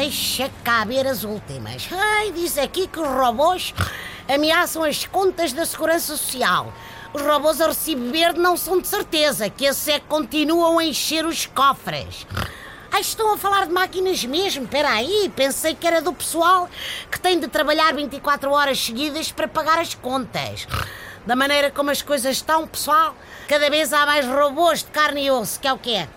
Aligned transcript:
deixa 0.00 0.50
caber 0.64 1.06
as 1.06 1.24
últimas. 1.24 1.86
Ai, 1.92 2.32
diz 2.32 2.56
aqui 2.56 2.86
que 2.86 2.98
os 2.98 3.06
robôs 3.06 3.74
ameaçam 4.26 4.82
as 4.82 5.04
contas 5.04 5.52
da 5.52 5.66
Segurança 5.66 6.16
Social. 6.16 6.72
Os 7.12 7.20
robôs 7.20 7.60
a 7.60 7.66
recibo 7.66 8.10
verde 8.10 8.40
não 8.40 8.56
são 8.56 8.80
de 8.80 8.88
certeza, 8.88 9.50
que 9.50 9.66
esses 9.66 9.86
é 9.88 10.00
que 10.00 10.06
continuam 10.06 10.78
a 10.78 10.84
encher 10.84 11.26
os 11.26 11.44
cofres. 11.44 12.26
Ai, 12.90 13.02
estão 13.02 13.34
a 13.34 13.36
falar 13.36 13.66
de 13.66 13.74
máquinas 13.74 14.24
mesmo? 14.24 14.64
Espera 14.64 14.88
aí, 14.88 15.30
pensei 15.36 15.74
que 15.74 15.86
era 15.86 16.00
do 16.00 16.14
pessoal 16.14 16.66
que 17.12 17.20
tem 17.20 17.38
de 17.38 17.48
trabalhar 17.48 17.94
24 17.94 18.50
horas 18.50 18.82
seguidas 18.82 19.30
para 19.30 19.46
pagar 19.46 19.78
as 19.78 19.94
contas. 19.94 20.66
Da 21.26 21.36
maneira 21.36 21.70
como 21.70 21.90
as 21.90 22.00
coisas 22.00 22.38
estão, 22.38 22.66
pessoal, 22.66 23.14
cada 23.46 23.68
vez 23.68 23.92
há 23.92 24.06
mais 24.06 24.26
robôs 24.26 24.78
de 24.78 24.90
carne 24.92 25.26
e 25.26 25.30
osso, 25.30 25.60
que 25.60 25.68
é 25.68 25.72
o 25.74 25.78
que 25.78 25.94
é. 25.94 26.08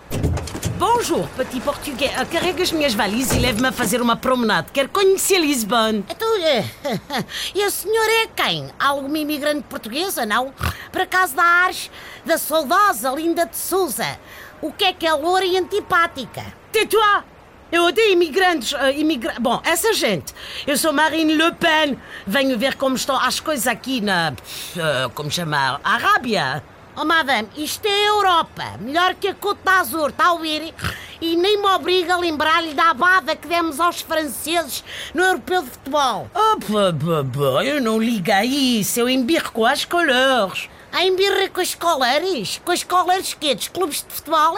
Bonjour, 0.86 1.26
petit 1.28 1.60
português. 1.60 2.12
Carrega 2.30 2.62
as 2.62 2.70
minhas 2.70 2.92
valizes 2.92 3.32
e 3.32 3.38
leve-me 3.38 3.68
a 3.68 3.72
fazer 3.72 4.02
uma 4.02 4.16
promenade. 4.16 4.70
Quero 4.70 4.90
conhecer 4.90 5.38
Lisbonne. 5.38 6.04
Então, 6.10 6.28
eh, 6.36 6.62
e 7.54 7.62
a 7.62 7.70
senhora 7.70 8.12
é 8.22 8.26
quem? 8.26 8.68
Alguma 8.78 9.16
imigrante 9.16 9.62
portuguesa, 9.62 10.26
não? 10.26 10.52
Por 10.92 11.00
acaso 11.00 11.34
da 11.34 11.42
Ares, 11.42 11.90
da 12.26 12.36
saudosa 12.36 13.10
Linda 13.12 13.46
de 13.46 13.56
Souza. 13.56 14.18
O 14.60 14.70
que 14.70 14.84
é 14.84 14.92
que 14.92 15.06
é 15.06 15.14
loura 15.14 15.46
e 15.46 15.56
antipática? 15.56 16.44
Tais-toi! 16.70 17.22
Eu 17.72 17.84
odeio 17.84 18.12
imigrantes. 18.12 18.72
Uh, 18.72 18.90
imigra... 18.94 19.36
Bom, 19.40 19.62
essa 19.64 19.94
gente. 19.94 20.34
Eu 20.66 20.76
sou 20.76 20.92
Marine 20.92 21.34
Le 21.34 21.50
Pen. 21.52 21.98
Venho 22.26 22.58
ver 22.58 22.74
como 22.74 22.94
estão 22.94 23.16
as 23.16 23.40
coisas 23.40 23.66
aqui 23.66 24.02
na. 24.02 24.34
Uh, 24.76 25.08
como 25.14 25.30
chamar? 25.30 25.80
Arábia. 25.82 26.62
Oh, 26.96 27.04
madame, 27.04 27.48
isto 27.56 27.86
é 27.88 28.08
Europa. 28.08 28.76
Melhor 28.78 29.14
que 29.14 29.26
a 29.26 29.34
Côte 29.34 29.60
d'Azur, 29.64 30.10
está 30.10 30.26
a 30.26 30.32
ouvir? 30.32 30.72
E 31.20 31.34
nem 31.34 31.60
me 31.60 31.66
obriga 31.66 32.14
a 32.14 32.18
lembrar-lhe 32.18 32.72
da 32.72 32.90
abada 32.90 33.34
que 33.34 33.48
demos 33.48 33.80
aos 33.80 34.00
franceses 34.00 34.84
no 35.12 35.24
Europeu 35.24 35.62
de 35.62 35.70
Futebol. 35.70 36.30
Oh, 36.32 36.56
pá, 36.60 36.92
pá, 36.92 37.24
pá, 37.32 37.64
eu 37.64 37.80
não 37.82 37.98
ligo 38.00 38.30
a 38.30 38.44
isso. 38.44 39.00
Eu 39.00 39.08
embirro 39.08 39.50
com 39.50 39.66
as 39.66 39.84
cores. 39.84 40.68
A 40.92 41.04
embirra 41.04 41.48
com 41.48 41.60
as 41.60 41.74
colares? 41.74 42.60
Com 42.64 42.70
as 42.70 42.84
colares 42.84 43.34
quê? 43.34 43.56
Dos 43.56 43.66
clubes 43.66 44.06
de 44.08 44.14
futebol? 44.14 44.56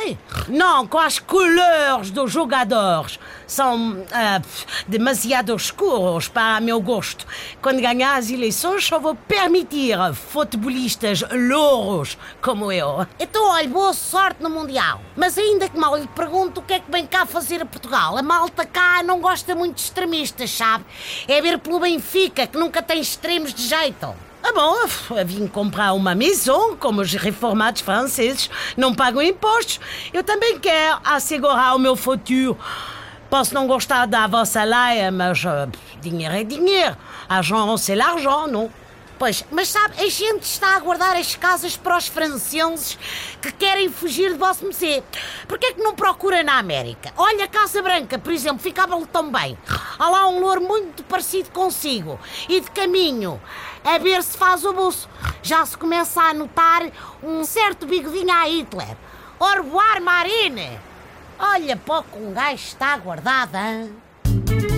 Não, 0.49 0.87
com 0.87 0.99
as 0.99 1.19
cores 1.19 2.11
dos 2.11 2.31
jogadores. 2.31 3.19
São 3.47 4.01
uh, 4.01 4.43
demasiado 4.89 5.55
escuros 5.55 6.29
para 6.29 6.61
meu 6.61 6.81
gosto. 6.81 7.27
Quando 7.63 7.81
ganhar 7.81 8.17
as 8.17 8.31
eleições, 8.31 8.87
só 8.87 8.99
vou 8.99 9.15
permitir 9.15 9.97
futebolistas 10.15 11.23
louros 11.49 12.19
como 12.43 12.73
eu. 12.73 13.07
Então, 13.19 13.49
olha, 13.51 13.69
boa 13.69 13.93
sorte 13.93 14.43
no 14.43 14.51
Mundial. 14.51 15.01
Mas 15.17 15.39
ainda 15.39 15.69
que 15.69 15.79
mal 15.79 15.97
lhe 15.97 16.09
pergunto 16.09 16.61
o 16.61 16.63
que 16.63 16.75
é 16.75 16.81
que 16.81 16.91
vem 16.91 17.07
cá 17.07 17.25
fazer 17.25 17.63
a 17.63 17.67
Portugal. 17.67 18.17
A 18.17 18.23
malta 18.23 18.67
cá 18.67 19.03
não 19.03 19.21
gosta 19.21 19.55
muito 19.55 19.77
de 19.77 19.83
extremistas, 19.83 20.51
sabe? 20.51 20.85
É 21.29 21.41
ver 21.41 21.59
pelo 21.59 21.81
Benfica, 21.81 22.47
que 22.47 22.59
nunca 22.59 22.83
tem 22.83 23.01
extremos 23.01 23.55
de 23.55 23.67
jeito. 23.67 24.15
Ah 24.49 24.53
bom, 24.53 24.77
vim 25.25 25.49
comprar 25.49 25.93
uma 25.93 26.15
maison, 26.15 26.77
como 26.77 27.01
os 27.01 27.13
reformados 27.15 27.83
franceses 27.83 28.49
não 28.77 28.95
pagam 28.95 29.21
impostos. 29.21 29.81
Eu 30.13 30.23
também 30.23 30.61
quero 30.61 31.01
assegurar 31.05 31.75
o 31.75 31.81
meu 31.81 31.97
futuro. 31.97 32.57
Posso 33.29 33.55
não 33.55 33.67
gostar 33.67 34.07
da 34.07 34.27
vossa 34.27 34.63
laia, 34.65 35.11
mas 35.11 35.43
uh, 35.45 35.71
dinheiro 36.01 36.35
é 36.35 36.45
dinheiro. 36.45 36.97
Argent, 37.29 37.77
c'est 37.79 37.97
l'argent, 37.97 38.47
não? 38.47 38.71
Pois, 39.19 39.45
mas 39.51 39.69
sabe, 39.69 39.95
a 39.99 40.09
gente 40.11 40.43
está 40.43 40.77
a 40.77 40.81
guardar 40.81 41.17
as 41.17 41.35
casas 41.35 41.75
para 41.75 41.97
os 41.97 42.07
franceses 42.07 42.99
que 43.41 43.51
querem 43.51 43.91
fugir 43.91 44.33
de 44.33 44.39
vosso 44.39 44.63
mercê. 44.63 45.03
Porquê 45.49 45.67
é 45.67 45.73
que 45.73 45.83
não 45.83 45.95
procura 45.95 46.43
na 46.43 46.59
América? 46.59 47.13
Olha, 47.17 47.47
a 47.47 47.49
Casa 47.49 47.81
Branca, 47.83 48.19
por 48.19 48.31
exemplo, 48.31 48.59
ficava-lhe 48.59 49.07
tão 49.07 49.33
bem. 49.33 49.57
Há 49.99 50.11
lá 50.11 50.29
um 50.29 50.39
louro 50.39 50.61
muito 50.61 51.03
parecido 51.05 51.51
consigo. 51.51 52.21
E 52.47 52.61
de 52.61 52.71
caminho, 52.71 53.41
a 53.83 53.97
ver 53.97 54.23
se 54.23 54.37
faz 54.37 54.65
o 54.67 54.75
buço. 54.75 55.09
Já 55.43 55.65
se 55.65 55.79
começa 55.79 56.21
a 56.21 56.35
notar 56.35 56.83
um 57.23 57.43
certo 57.43 57.87
bigodinho 57.87 58.33
a 58.33 58.45
Hitler. 58.47 58.97
Orboar 59.41 60.03
Marine! 60.03 60.79
Olha, 61.39 61.77
pouco 61.77 62.19
um 62.19 62.33
gajo 62.33 62.55
está 62.55 62.97
guardado, 62.97 63.57
hein? 63.57 64.76